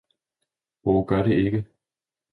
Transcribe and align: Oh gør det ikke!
Oh 0.83 1.05
gør 1.05 1.23
det 1.23 1.33
ikke! 1.45 1.65